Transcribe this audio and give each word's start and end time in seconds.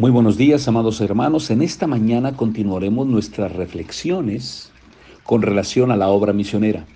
Muy 0.00 0.10
buenos 0.10 0.38
días, 0.38 0.66
amados 0.66 0.98
hermanos. 1.02 1.50
En 1.50 1.60
esta 1.60 1.86
mañana 1.86 2.34
continuaremos 2.34 3.06
nuestras 3.06 3.52
reflexiones 3.52 4.72
con 5.24 5.42
relación 5.42 5.90
a 5.90 5.96
la 5.98 6.08
obra 6.08 6.32
misionera. 6.32 6.86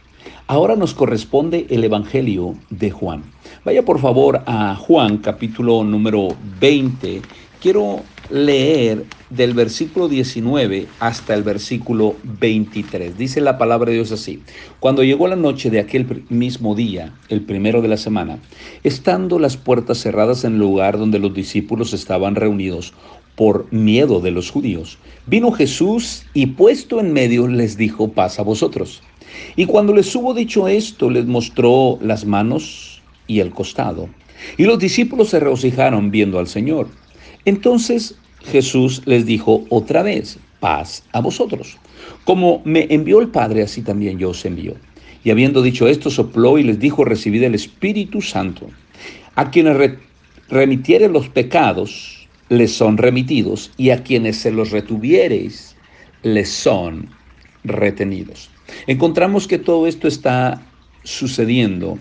Ahora 0.46 0.74
nos 0.74 0.94
corresponde 0.94 1.66
el 1.68 1.84
Evangelio 1.84 2.54
de 2.70 2.90
Juan. 2.90 3.22
Vaya 3.62 3.84
por 3.84 4.00
favor 4.00 4.40
a 4.46 4.74
Juan 4.76 5.18
capítulo 5.18 5.84
número 5.84 6.28
20. 6.58 7.20
Quiero 7.60 8.00
leer 8.30 9.04
del 9.36 9.54
versículo 9.54 10.08
19 10.08 10.86
hasta 11.00 11.34
el 11.34 11.42
versículo 11.42 12.16
23. 12.22 13.16
Dice 13.18 13.40
la 13.40 13.58
palabra 13.58 13.90
de 13.90 13.96
Dios 13.96 14.12
así. 14.12 14.42
Cuando 14.80 15.02
llegó 15.02 15.28
la 15.28 15.36
noche 15.36 15.70
de 15.70 15.80
aquel 15.80 16.24
mismo 16.28 16.74
día, 16.74 17.14
el 17.28 17.42
primero 17.42 17.82
de 17.82 17.88
la 17.88 17.96
semana, 17.96 18.38
estando 18.82 19.38
las 19.38 19.56
puertas 19.56 19.98
cerradas 19.98 20.44
en 20.44 20.54
el 20.54 20.58
lugar 20.60 20.98
donde 20.98 21.18
los 21.18 21.34
discípulos 21.34 21.92
estaban 21.92 22.34
reunidos 22.34 22.92
por 23.34 23.66
miedo 23.72 24.20
de 24.20 24.30
los 24.30 24.50
judíos, 24.50 24.98
vino 25.26 25.50
Jesús 25.50 26.24
y 26.34 26.46
puesto 26.46 27.00
en 27.00 27.12
medio 27.12 27.48
les 27.48 27.76
dijo, 27.76 28.12
paz 28.12 28.38
a 28.38 28.42
vosotros. 28.42 29.02
Y 29.56 29.66
cuando 29.66 29.92
les 29.92 30.14
hubo 30.14 30.34
dicho 30.34 30.68
esto, 30.68 31.10
les 31.10 31.26
mostró 31.26 31.98
las 32.00 32.24
manos 32.24 33.02
y 33.26 33.40
el 33.40 33.50
costado. 33.50 34.08
Y 34.56 34.64
los 34.64 34.78
discípulos 34.78 35.30
se 35.30 35.40
regocijaron 35.40 36.10
viendo 36.10 36.38
al 36.38 36.46
Señor. 36.46 36.88
Entonces 37.44 38.16
Jesús 38.50 39.02
les 39.06 39.26
dijo 39.26 39.64
otra 39.70 40.02
vez, 40.02 40.38
paz 40.60 41.04
a 41.12 41.20
vosotros. 41.20 41.78
Como 42.24 42.62
me 42.64 42.86
envió 42.90 43.20
el 43.20 43.28
Padre, 43.28 43.62
así 43.62 43.82
también 43.82 44.18
yo 44.18 44.30
os 44.30 44.44
envío. 44.44 44.74
Y 45.24 45.30
habiendo 45.30 45.62
dicho 45.62 45.88
esto, 45.88 46.10
sopló 46.10 46.58
y 46.58 46.62
les 46.62 46.78
dijo, 46.78 47.04
recibid 47.04 47.42
el 47.42 47.54
Espíritu 47.54 48.20
Santo. 48.20 48.70
A 49.34 49.50
quienes 49.50 49.98
remitieren 50.48 51.12
los 51.12 51.28
pecados, 51.28 52.28
les 52.50 52.72
son 52.74 52.98
remitidos, 52.98 53.72
y 53.76 53.90
a 53.90 54.02
quienes 54.02 54.36
se 54.36 54.50
los 54.50 54.70
retuviereis, 54.70 55.74
les 56.22 56.50
son 56.50 57.08
retenidos. 57.64 58.50
Encontramos 58.86 59.46
que 59.46 59.58
todo 59.58 59.86
esto 59.86 60.08
está 60.08 60.62
sucediendo 61.02 61.98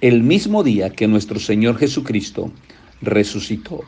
el 0.00 0.22
mismo 0.22 0.62
día 0.62 0.90
que 0.90 1.06
nuestro 1.06 1.38
Señor 1.38 1.78
Jesucristo 1.78 2.50
resucitó 3.00 3.84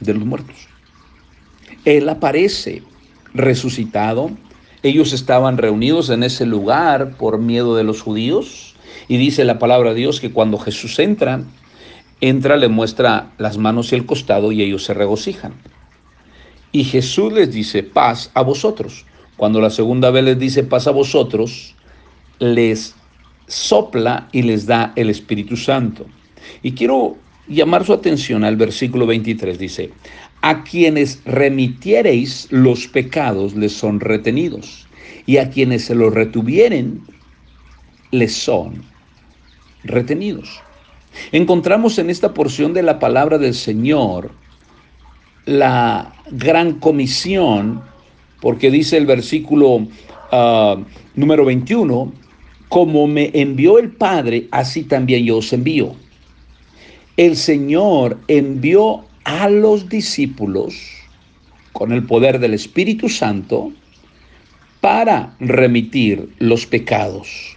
de 0.00 0.14
los 0.14 0.24
muertos. 0.24 0.68
Él 1.84 2.08
aparece 2.08 2.82
resucitado. 3.32 4.30
Ellos 4.82 5.12
estaban 5.12 5.58
reunidos 5.58 6.10
en 6.10 6.22
ese 6.22 6.46
lugar 6.46 7.16
por 7.16 7.38
miedo 7.38 7.76
de 7.76 7.84
los 7.84 8.02
judíos. 8.02 8.74
Y 9.08 9.16
dice 9.16 9.44
la 9.44 9.58
palabra 9.58 9.90
de 9.90 9.96
Dios 10.00 10.20
que 10.20 10.32
cuando 10.32 10.58
Jesús 10.58 10.98
entra, 10.98 11.42
entra, 12.20 12.56
le 12.56 12.68
muestra 12.68 13.32
las 13.38 13.58
manos 13.58 13.92
y 13.92 13.96
el 13.96 14.06
costado 14.06 14.52
y 14.52 14.62
ellos 14.62 14.84
se 14.84 14.94
regocijan. 14.94 15.54
Y 16.72 16.84
Jesús 16.84 17.32
les 17.32 17.52
dice, 17.52 17.82
paz 17.82 18.30
a 18.34 18.42
vosotros. 18.42 19.04
Cuando 19.36 19.60
la 19.60 19.70
segunda 19.70 20.10
vez 20.10 20.24
les 20.24 20.38
dice 20.38 20.62
paz 20.62 20.86
a 20.86 20.90
vosotros, 20.90 21.74
les 22.38 22.94
sopla 23.46 24.28
y 24.32 24.42
les 24.42 24.66
da 24.66 24.92
el 24.96 25.10
Espíritu 25.10 25.56
Santo. 25.56 26.06
Y 26.62 26.72
quiero 26.72 27.16
llamar 27.48 27.84
su 27.84 27.92
atención 27.92 28.44
al 28.44 28.56
versículo 28.56 29.06
23. 29.06 29.58
Dice, 29.58 29.90
a 30.40 30.62
quienes 30.62 31.22
remitiereis 31.24 32.48
los 32.50 32.86
pecados 32.86 33.54
les 33.54 33.72
son 33.72 34.00
retenidos, 34.00 34.86
y 35.26 35.38
a 35.38 35.50
quienes 35.50 35.86
se 35.86 35.94
los 35.94 36.12
retuvieren 36.12 37.00
les 38.10 38.34
son 38.34 38.82
retenidos. 39.84 40.60
Encontramos 41.32 41.98
en 41.98 42.10
esta 42.10 42.34
porción 42.34 42.74
de 42.74 42.82
la 42.82 42.98
palabra 42.98 43.38
del 43.38 43.54
Señor 43.54 44.32
la 45.46 46.14
gran 46.30 46.74
comisión, 46.74 47.82
porque 48.40 48.70
dice 48.70 48.96
el 48.96 49.06
versículo 49.06 49.76
uh, 49.76 50.84
número 51.14 51.44
21, 51.44 52.12
como 52.68 53.06
me 53.06 53.30
envió 53.34 53.78
el 53.78 53.90
Padre, 53.90 54.48
así 54.50 54.82
también 54.82 55.24
yo 55.24 55.38
os 55.38 55.52
envío 55.52 55.94
el 57.16 57.36
Señor 57.36 58.18
envió 58.26 59.04
a 59.24 59.48
los 59.48 59.88
discípulos 59.88 60.74
con 61.72 61.92
el 61.92 62.04
poder 62.04 62.40
del 62.40 62.54
Espíritu 62.54 63.08
Santo 63.08 63.72
para 64.80 65.34
remitir 65.38 66.28
los 66.38 66.66
pecados. 66.66 67.56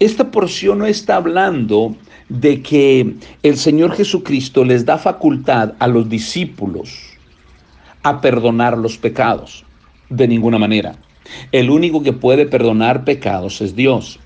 Esta 0.00 0.30
porción 0.30 0.78
no 0.78 0.86
está 0.86 1.16
hablando 1.16 1.96
de 2.28 2.62
que 2.62 3.14
el 3.42 3.56
Señor 3.56 3.94
Jesucristo 3.94 4.64
les 4.64 4.84
da 4.84 4.98
facultad 4.98 5.74
a 5.78 5.86
los 5.86 6.08
discípulos 6.08 6.98
a 8.02 8.20
perdonar 8.20 8.76
los 8.76 8.98
pecados. 8.98 9.64
De 10.10 10.28
ninguna 10.28 10.58
manera. 10.58 10.96
El 11.50 11.70
único 11.70 12.02
que 12.02 12.12
puede 12.12 12.44
perdonar 12.44 13.04
pecados 13.04 13.60
es 13.62 13.74
Dios 13.74 14.20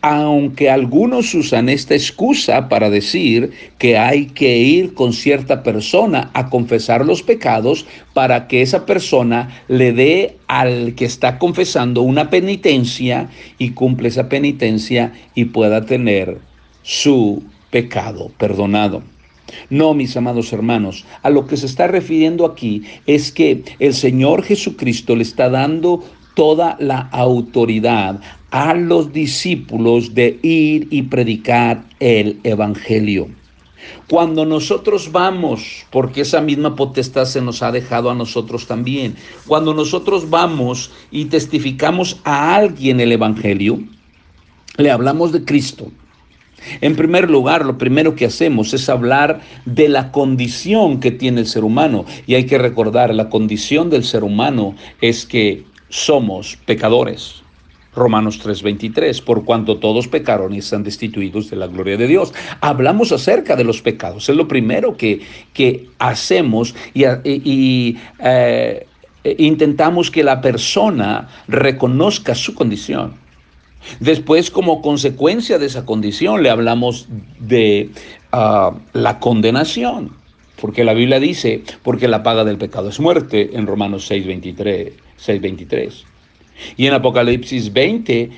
aunque 0.00 0.70
algunos 0.70 1.34
usan 1.34 1.68
esta 1.68 1.94
excusa 1.94 2.68
para 2.68 2.90
decir 2.90 3.52
que 3.78 3.98
hay 3.98 4.26
que 4.26 4.58
ir 4.58 4.94
con 4.94 5.12
cierta 5.12 5.62
persona 5.62 6.30
a 6.34 6.50
confesar 6.50 7.04
los 7.04 7.22
pecados 7.22 7.86
para 8.14 8.48
que 8.48 8.62
esa 8.62 8.86
persona 8.86 9.62
le 9.68 9.92
dé 9.92 10.36
al 10.46 10.94
que 10.94 11.04
está 11.04 11.38
confesando 11.38 12.02
una 12.02 12.30
penitencia 12.30 13.28
y 13.58 13.70
cumple 13.70 14.08
esa 14.08 14.28
penitencia 14.28 15.12
y 15.34 15.46
pueda 15.46 15.84
tener 15.84 16.38
su 16.82 17.42
pecado 17.70 18.30
perdonado. 18.38 19.02
No, 19.70 19.94
mis 19.94 20.16
amados 20.16 20.52
hermanos, 20.52 21.04
a 21.22 21.30
lo 21.30 21.46
que 21.46 21.56
se 21.56 21.66
está 21.66 21.86
refiriendo 21.86 22.44
aquí 22.44 22.82
es 23.06 23.32
que 23.32 23.62
el 23.78 23.94
Señor 23.94 24.42
Jesucristo 24.42 25.16
le 25.16 25.22
está 25.22 25.48
dando 25.48 26.04
toda 26.38 26.76
la 26.78 27.00
autoridad 27.10 28.20
a 28.52 28.72
los 28.72 29.12
discípulos 29.12 30.14
de 30.14 30.38
ir 30.40 30.86
y 30.88 31.02
predicar 31.02 31.82
el 31.98 32.38
Evangelio. 32.44 33.26
Cuando 34.08 34.46
nosotros 34.46 35.10
vamos, 35.10 35.84
porque 35.90 36.20
esa 36.20 36.40
misma 36.40 36.76
potestad 36.76 37.24
se 37.24 37.40
nos 37.40 37.60
ha 37.64 37.72
dejado 37.72 38.08
a 38.08 38.14
nosotros 38.14 38.68
también, 38.68 39.16
cuando 39.48 39.74
nosotros 39.74 40.30
vamos 40.30 40.92
y 41.10 41.24
testificamos 41.24 42.20
a 42.22 42.54
alguien 42.54 43.00
el 43.00 43.10
Evangelio, 43.10 43.80
le 44.76 44.92
hablamos 44.92 45.32
de 45.32 45.44
Cristo. 45.44 45.90
En 46.80 46.94
primer 46.94 47.28
lugar, 47.28 47.66
lo 47.66 47.78
primero 47.78 48.14
que 48.14 48.26
hacemos 48.26 48.72
es 48.74 48.88
hablar 48.88 49.40
de 49.64 49.88
la 49.88 50.12
condición 50.12 51.00
que 51.00 51.10
tiene 51.10 51.40
el 51.40 51.46
ser 51.48 51.64
humano. 51.64 52.04
Y 52.28 52.34
hay 52.34 52.46
que 52.46 52.58
recordar, 52.58 53.12
la 53.12 53.28
condición 53.28 53.90
del 53.90 54.04
ser 54.04 54.22
humano 54.22 54.76
es 55.00 55.26
que 55.26 55.64
somos 55.88 56.56
pecadores. 56.66 57.42
Romanos 57.94 58.38
3:23, 58.38 59.20
por 59.20 59.44
cuanto 59.44 59.78
todos 59.78 60.08
pecaron 60.08 60.54
y 60.54 60.58
están 60.58 60.84
destituidos 60.84 61.50
de 61.50 61.56
la 61.56 61.66
gloria 61.66 61.96
de 61.96 62.06
Dios. 62.06 62.32
Hablamos 62.60 63.12
acerca 63.12 63.56
de 63.56 63.64
los 63.64 63.82
pecados, 63.82 64.28
es 64.28 64.36
lo 64.36 64.46
primero 64.46 64.96
que, 64.96 65.20
que 65.52 65.88
hacemos 65.98 66.74
y, 66.94 67.96
eh, 68.20 68.86
intentamos 69.36 70.10
que 70.10 70.22
la 70.22 70.40
persona 70.40 71.28
reconozca 71.48 72.34
su 72.34 72.54
condición. 72.54 73.14
Después, 74.00 74.50
como 74.50 74.80
consecuencia 74.80 75.58
de 75.58 75.66
esa 75.66 75.84
condición, 75.84 76.42
le 76.42 76.50
hablamos 76.50 77.08
de 77.38 77.90
ah, 78.32 78.72
la 78.92 79.18
condenación, 79.18 80.12
porque 80.60 80.84
la 80.84 80.94
Biblia 80.94 81.20
dice, 81.20 81.62
porque 81.82 82.08
la 82.08 82.22
paga 82.22 82.44
del 82.44 82.58
pecado 82.58 82.88
es 82.88 83.00
muerte, 83.00 83.50
en 83.54 83.66
Romanos 83.66 84.10
6:23. 84.10 85.07
6.23. 85.18 86.04
Y 86.76 86.86
en 86.86 86.94
Apocalipsis 86.94 87.72
20 87.72 88.30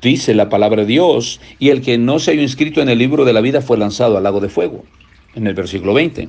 dice 0.00 0.34
la 0.34 0.48
palabra 0.48 0.82
de 0.82 0.88
Dios, 0.88 1.40
y 1.58 1.70
el 1.70 1.80
que 1.80 1.96
no 1.96 2.18
se 2.18 2.32
haya 2.32 2.42
inscrito 2.42 2.80
en 2.82 2.88
el 2.88 2.98
libro 2.98 3.24
de 3.24 3.32
la 3.32 3.40
vida 3.40 3.60
fue 3.60 3.78
lanzado 3.78 4.16
al 4.16 4.24
lago 4.24 4.40
de 4.40 4.48
fuego, 4.48 4.84
en 5.34 5.46
el 5.46 5.54
versículo 5.54 5.94
20. 5.94 6.28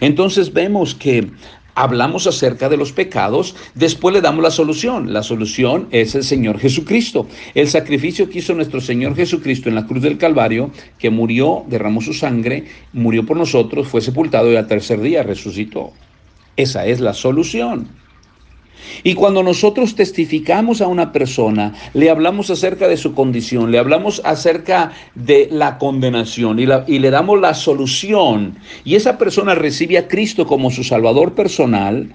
Entonces 0.00 0.52
vemos 0.52 0.94
que 0.94 1.28
hablamos 1.74 2.26
acerca 2.26 2.68
de 2.68 2.76
los 2.76 2.92
pecados, 2.92 3.56
después 3.74 4.14
le 4.14 4.20
damos 4.20 4.42
la 4.42 4.50
solución. 4.50 5.12
La 5.12 5.22
solución 5.22 5.88
es 5.90 6.14
el 6.14 6.24
Señor 6.24 6.58
Jesucristo. 6.58 7.26
El 7.54 7.68
sacrificio 7.68 8.28
que 8.28 8.38
hizo 8.38 8.54
nuestro 8.54 8.80
Señor 8.80 9.16
Jesucristo 9.16 9.68
en 9.68 9.74
la 9.74 9.86
cruz 9.86 10.02
del 10.02 10.18
Calvario, 10.18 10.70
que 10.98 11.10
murió, 11.10 11.64
derramó 11.68 12.00
su 12.00 12.12
sangre, 12.12 12.64
murió 12.92 13.26
por 13.26 13.36
nosotros, 13.36 13.88
fue 13.88 14.00
sepultado 14.00 14.52
y 14.52 14.56
al 14.56 14.66
tercer 14.66 15.00
día 15.00 15.22
resucitó. 15.22 15.92
Esa 16.56 16.86
es 16.86 17.00
la 17.00 17.14
solución. 17.14 17.99
Y 19.02 19.14
cuando 19.14 19.42
nosotros 19.42 19.94
testificamos 19.94 20.80
a 20.80 20.86
una 20.86 21.12
persona, 21.12 21.74
le 21.94 22.10
hablamos 22.10 22.50
acerca 22.50 22.88
de 22.88 22.96
su 22.96 23.14
condición, 23.14 23.70
le 23.70 23.78
hablamos 23.78 24.20
acerca 24.24 24.92
de 25.14 25.48
la 25.50 25.78
condenación 25.78 26.58
y, 26.58 26.98
le 26.98 27.10
damos 27.10 27.40
la 27.40 27.54
solución, 27.54 28.56
y 28.84 28.94
esa 28.94 29.18
persona 29.18 29.54
recibe 29.54 29.98
a 29.98 30.08
Cristo 30.08 30.46
como 30.46 30.70
su 30.70 30.84
Salvador 30.84 31.34
personal, 31.34 32.14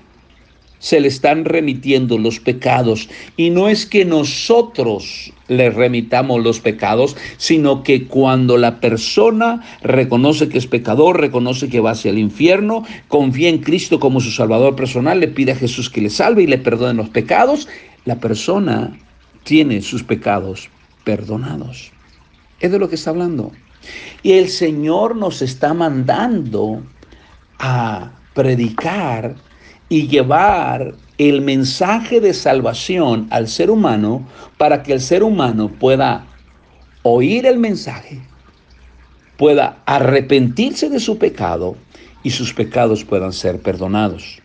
se 0.86 1.00
le 1.00 1.08
están 1.08 1.46
remitiendo 1.46 2.20
los 2.20 2.40
pecados. 2.40 3.10
Y 3.38 3.50
no 3.50 3.70
es 3.70 3.88
que 3.88 4.06
nosotros 4.06 5.34
le 5.48 5.72
remitamos 5.72 6.44
los 6.44 6.60
pecados, 6.60 7.18
sino 7.38 7.82
que 7.82 8.06
cuando 8.06 8.56
la 8.56 8.80
persona 8.80 9.64
reconoce 9.82 10.48
que 10.48 10.60
es 10.60 10.68
pecador, 10.68 11.20
reconoce 11.20 11.70
que 11.70 11.80
va 11.80 11.90
hacia 11.90 12.12
el 12.12 12.20
infierno, 12.20 12.84
confía 13.08 13.50
en 13.50 13.64
Cristo 13.64 14.00
como 14.00 14.22
su 14.22 14.30
Salvador 14.30 14.76
personal, 14.76 15.20
le 15.20 15.28
pide 15.28 15.54
a 15.54 15.56
Jesús 15.56 15.90
que 15.90 16.02
le 16.02 16.12
salve 16.12 16.44
y 16.44 16.48
le 16.48 16.60
perdone 16.60 16.94
los 16.94 17.10
pecados, 17.10 17.68
la 18.06 18.20
persona 18.20 18.96
tiene 19.44 19.82
sus 19.82 20.04
pecados 20.04 20.70
perdonados. 21.04 21.94
Es 22.60 22.72
de 22.72 22.78
lo 22.78 22.90
que 22.90 22.96
está 22.96 23.10
hablando. 23.10 23.52
Y 24.22 24.34
el 24.34 24.50
Señor 24.50 25.16
nos 25.16 25.42
está 25.42 25.74
mandando 25.74 26.84
a 27.58 28.12
predicar 28.36 29.34
y 29.90 30.08
llevar 30.08 30.96
el 31.18 31.42
mensaje 31.42 32.20
de 32.20 32.34
salvación 32.34 33.28
al 33.30 33.48
ser 33.48 33.70
humano 33.70 34.28
para 34.58 34.84
que 34.84 34.94
el 34.94 35.02
ser 35.02 35.24
humano 35.24 35.70
pueda 35.70 36.26
oír 37.04 37.46
el 37.46 37.60
mensaje, 37.60 38.20
pueda 39.38 39.78
arrepentirse 39.86 40.90
de 40.90 41.00
su 41.00 41.18
pecado 41.18 41.76
y 42.24 42.32
sus 42.32 42.54
pecados 42.54 43.04
puedan 43.04 43.32
ser 43.32 43.60
perdonados. 43.60 44.42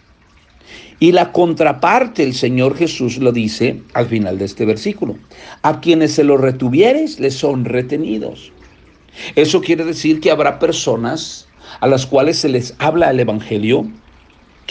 Y 1.02 1.12
la 1.12 1.32
contraparte, 1.32 2.22
el 2.22 2.34
Señor 2.34 2.76
Jesús 2.76 3.16
lo 3.16 3.32
dice 3.32 3.80
al 3.94 4.06
final 4.06 4.38
de 4.38 4.44
este 4.44 4.66
versículo. 4.66 5.16
A 5.62 5.80
quienes 5.80 6.12
se 6.12 6.24
lo 6.24 6.36
retuvieres, 6.36 7.18
les 7.18 7.34
son 7.34 7.64
retenidos. 7.64 8.52
Eso 9.34 9.62
quiere 9.62 9.86
decir 9.86 10.20
que 10.20 10.30
habrá 10.30 10.58
personas 10.58 11.48
a 11.80 11.86
las 11.86 12.04
cuales 12.04 12.36
se 12.36 12.50
les 12.50 12.74
habla 12.78 13.10
el 13.10 13.20
Evangelio 13.20 13.90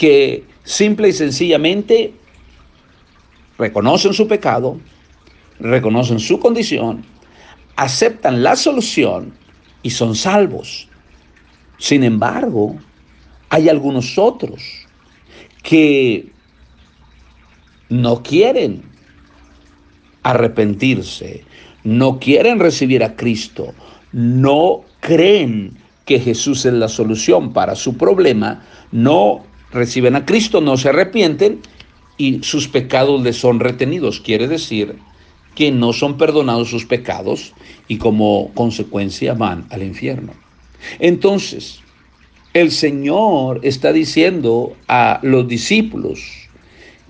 que 0.00 0.44
simple 0.64 1.10
y 1.10 1.12
sencillamente 1.12 2.14
reconocen 3.58 4.14
su 4.14 4.26
pecado, 4.26 4.80
reconocen 5.58 6.18
su 6.18 6.40
condición, 6.40 7.04
aceptan 7.76 8.42
la 8.42 8.56
solución 8.56 9.34
y 9.82 9.90
son 9.90 10.14
salvos. 10.14 10.88
Sin 11.76 12.02
embargo, 12.02 12.76
hay 13.50 13.68
algunos 13.68 14.16
otros 14.16 14.62
que 15.62 16.30
no 17.90 18.22
quieren 18.22 18.82
arrepentirse, 20.22 21.44
no 21.84 22.18
quieren 22.18 22.58
recibir 22.58 23.04
a 23.04 23.16
Cristo, 23.16 23.74
no 24.12 24.80
creen 25.00 25.76
que 26.06 26.18
Jesús 26.18 26.64
es 26.64 26.72
la 26.72 26.88
solución 26.88 27.52
para 27.52 27.74
su 27.74 27.98
problema, 27.98 28.64
no 28.92 29.49
reciben 29.72 30.16
a 30.16 30.24
Cristo, 30.24 30.60
no 30.60 30.76
se 30.76 30.88
arrepienten 30.88 31.60
y 32.16 32.42
sus 32.42 32.68
pecados 32.68 33.22
les 33.22 33.36
son 33.36 33.60
retenidos. 33.60 34.20
Quiere 34.20 34.48
decir 34.48 34.96
que 35.54 35.70
no 35.70 35.92
son 35.92 36.16
perdonados 36.16 36.70
sus 36.70 36.84
pecados 36.84 37.52
y 37.88 37.98
como 37.98 38.50
consecuencia 38.54 39.34
van 39.34 39.66
al 39.70 39.82
infierno. 39.82 40.32
Entonces, 40.98 41.80
el 42.54 42.70
Señor 42.70 43.60
está 43.62 43.92
diciendo 43.92 44.76
a 44.88 45.20
los 45.22 45.46
discípulos 45.46 46.48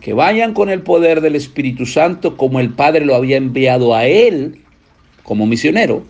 que 0.01 0.13
vayan 0.13 0.55
con 0.55 0.71
el 0.71 0.83
poder 0.83 1.21
del 1.21 1.37
Espíritu 1.37 1.87
Santo 1.87 2.37
como 2.37 2.61
el 2.61 2.71
Padre 2.71 3.05
lo 3.05 3.15
había 3.15 3.37
enviado 3.37 3.95
a 3.95 4.07
él 4.07 4.61
como 5.23 5.47
misionero, 5.47 6.03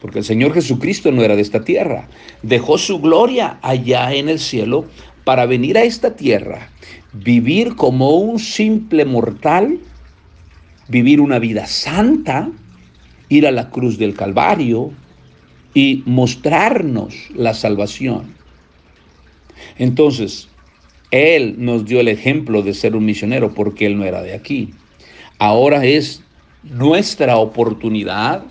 porque 0.00 0.20
el 0.20 0.24
Señor 0.24 0.54
Jesucristo 0.54 1.12
no 1.12 1.22
era 1.22 1.36
de 1.36 1.42
esta 1.42 1.64
tierra, 1.64 2.08
dejó 2.42 2.78
su 2.78 3.00
gloria 3.00 3.58
allá 3.62 4.14
en 4.14 4.28
el 4.28 4.38
cielo 4.38 4.86
para 5.24 5.46
venir 5.46 5.76
a 5.78 5.84
esta 5.84 6.16
tierra, 6.16 6.70
vivir 7.12 7.76
como 7.76 8.16
un 8.16 8.38
simple 8.38 9.04
mortal, 9.04 9.78
vivir 10.88 11.20
una 11.20 11.38
vida 11.38 11.66
santa, 11.66 12.50
ir 13.28 13.46
a 13.46 13.50
la 13.50 13.70
cruz 13.70 13.98
del 13.98 14.14
Calvario, 14.14 14.92
y 15.74 16.02
mostrarnos 16.06 17.14
la 17.34 17.54
salvación. 17.54 18.34
Entonces, 19.78 20.48
Él 21.10 21.54
nos 21.58 21.84
dio 21.84 22.00
el 22.00 22.08
ejemplo 22.08 22.62
de 22.62 22.74
ser 22.74 22.96
un 22.96 23.04
misionero 23.04 23.54
porque 23.54 23.86
Él 23.86 23.96
no 23.96 24.04
era 24.04 24.22
de 24.22 24.34
aquí. 24.34 24.74
Ahora 25.38 25.84
es 25.84 26.22
nuestra 26.62 27.36
oportunidad, 27.36 28.44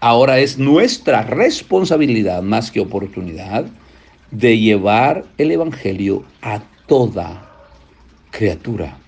ahora 0.00 0.38
es 0.38 0.58
nuestra 0.58 1.22
responsabilidad 1.22 2.42
más 2.42 2.70
que 2.70 2.80
oportunidad 2.80 3.66
de 4.30 4.58
llevar 4.58 5.24
el 5.38 5.50
Evangelio 5.50 6.24
a 6.42 6.62
toda 6.86 7.50
criatura, 8.30 8.98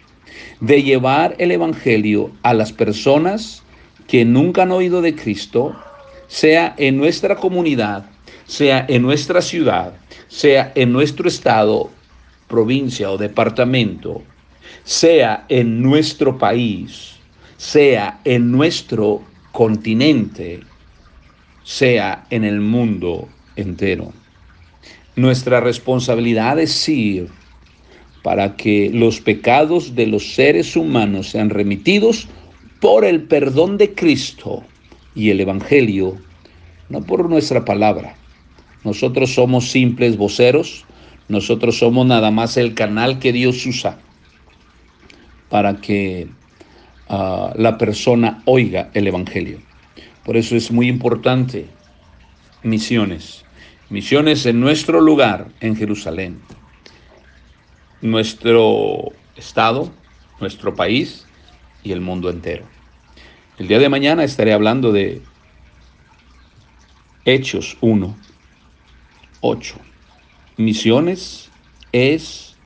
de 0.60 0.82
llevar 0.82 1.34
el 1.38 1.50
Evangelio 1.50 2.30
a 2.42 2.54
las 2.54 2.72
personas 2.72 3.62
que 4.06 4.24
nunca 4.24 4.62
han 4.62 4.72
oído 4.72 5.02
de 5.02 5.14
Cristo, 5.14 5.76
sea 6.28 6.74
en 6.78 6.96
nuestra 6.96 7.36
comunidad, 7.36 8.06
sea 8.46 8.84
en 8.88 9.02
nuestra 9.02 9.42
ciudad, 9.42 9.94
sea 10.28 10.72
en 10.74 10.92
nuestro 10.92 11.28
estado, 11.28 11.90
provincia 12.48 13.10
o 13.10 13.18
departamento, 13.18 14.22
sea 14.84 15.44
en 15.48 15.82
nuestro 15.82 16.38
país, 16.38 17.16
sea 17.58 18.20
en 18.24 18.50
nuestro 18.50 19.22
continente, 19.52 20.60
sea 21.64 22.26
en 22.30 22.44
el 22.44 22.60
mundo 22.60 23.28
entero. 23.56 24.12
Nuestra 25.18 25.58
responsabilidad 25.58 26.60
es 26.60 26.88
ir 26.88 27.26
para 28.22 28.54
que 28.54 28.88
los 28.94 29.20
pecados 29.20 29.96
de 29.96 30.06
los 30.06 30.34
seres 30.36 30.76
humanos 30.76 31.30
sean 31.30 31.50
remitidos 31.50 32.28
por 32.80 33.04
el 33.04 33.24
perdón 33.24 33.78
de 33.78 33.94
Cristo 33.94 34.62
y 35.16 35.30
el 35.30 35.40
Evangelio, 35.40 36.18
no 36.88 37.02
por 37.02 37.28
nuestra 37.28 37.64
palabra. 37.64 38.14
Nosotros 38.84 39.34
somos 39.34 39.72
simples 39.72 40.16
voceros, 40.16 40.84
nosotros 41.26 41.78
somos 41.78 42.06
nada 42.06 42.30
más 42.30 42.56
el 42.56 42.74
canal 42.74 43.18
que 43.18 43.32
Dios 43.32 43.66
usa 43.66 43.98
para 45.48 45.80
que 45.80 46.28
ah, 47.08 47.52
la 47.56 47.76
persona 47.76 48.40
oiga 48.44 48.88
el 48.94 49.08
Evangelio. 49.08 49.58
Por 50.24 50.36
eso 50.36 50.54
es 50.54 50.70
muy 50.70 50.86
importante 50.86 51.66
misiones. 52.62 53.44
Misiones 53.90 54.44
en 54.44 54.60
nuestro 54.60 55.00
lugar, 55.00 55.48
en 55.60 55.74
Jerusalén. 55.74 56.42
Nuestro 58.02 59.12
estado, 59.34 59.90
nuestro 60.40 60.74
país 60.74 61.24
y 61.82 61.92
el 61.92 62.02
mundo 62.02 62.28
entero. 62.28 62.66
El 63.56 63.66
día 63.66 63.78
de 63.78 63.88
mañana 63.88 64.24
estaré 64.24 64.52
hablando 64.52 64.92
de 64.92 65.22
Hechos 67.24 67.78
1, 67.80 68.14
8. 69.40 69.76
Misiones 70.58 71.48
es 71.92 72.56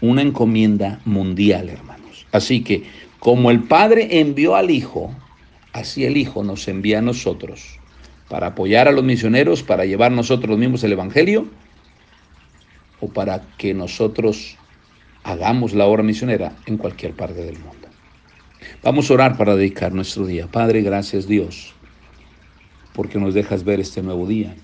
una 0.00 0.22
encomienda 0.22 1.00
mundial, 1.04 1.68
hermanos. 1.68 2.26
Así 2.32 2.64
que 2.64 2.84
como 3.18 3.50
el 3.50 3.64
Padre 3.64 4.20
envió 4.20 4.56
al 4.56 4.70
Hijo, 4.70 5.14
así 5.74 6.06
el 6.06 6.16
Hijo 6.16 6.42
nos 6.42 6.68
envía 6.68 7.00
a 7.00 7.02
nosotros 7.02 7.79
para 8.30 8.46
apoyar 8.46 8.86
a 8.86 8.92
los 8.92 9.02
misioneros, 9.02 9.64
para 9.64 9.84
llevar 9.84 10.12
nosotros 10.12 10.56
mismos 10.56 10.84
el 10.84 10.92
Evangelio 10.92 11.48
o 13.00 13.08
para 13.08 13.42
que 13.58 13.74
nosotros 13.74 14.56
hagamos 15.24 15.74
la 15.74 15.86
obra 15.86 16.04
misionera 16.04 16.52
en 16.66 16.78
cualquier 16.78 17.12
parte 17.12 17.44
del 17.44 17.58
mundo. 17.58 17.88
Vamos 18.84 19.10
a 19.10 19.14
orar 19.14 19.36
para 19.36 19.56
dedicar 19.56 19.92
nuestro 19.92 20.26
día. 20.26 20.46
Padre, 20.46 20.82
gracias 20.82 21.26
Dios, 21.26 21.74
porque 22.94 23.18
nos 23.18 23.34
dejas 23.34 23.64
ver 23.64 23.80
este 23.80 24.00
nuevo 24.00 24.28
día. 24.28 24.54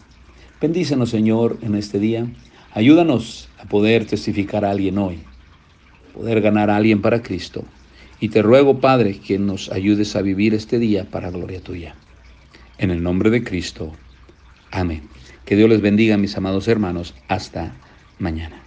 Bendícenos, 0.61 1.11
Señor, 1.11 1.59
en 1.61 1.75
este 1.75 1.99
día. 1.99 2.25
Ayúdanos 2.73 3.49
a 3.59 3.65
poder 3.65 4.07
testificar 4.07 4.65
a 4.65 4.71
alguien 4.71 4.97
hoy, 4.97 5.19
poder 6.15 6.41
ganar 6.41 6.71
a 6.71 6.77
alguien 6.77 7.03
para 7.03 7.21
Cristo. 7.21 7.65
Y 8.21 8.29
te 8.29 8.43
ruego, 8.43 8.79
Padre, 8.79 9.19
que 9.19 9.41
nos 9.41 9.73
ayudes 9.73 10.15
a 10.15 10.23
vivir 10.23 10.55
este 10.55 10.79
día 10.79 11.05
para 11.11 11.31
gloria 11.31 11.61
tuya. 11.61 11.97
En 12.78 12.90
el 12.90 13.02
nombre 13.02 13.30
de 13.30 13.42
Cristo. 13.42 13.92
Amén. 14.71 15.09
Que 15.45 15.56
Dios 15.56 15.71
les 15.71 15.80
bendiga, 15.80 16.16
mis 16.16 16.37
amados 16.37 16.68
hermanos. 16.68 17.14
Hasta 17.28 17.75
mañana. 18.18 18.66